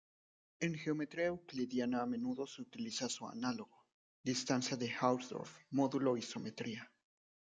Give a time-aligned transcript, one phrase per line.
[0.61, 3.85] En geometría euclidiana a menudo se utiliza su análogo,
[4.23, 6.91] distancia de Hausdorff módulo isometría.